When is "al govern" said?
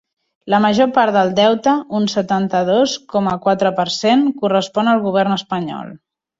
4.97-5.39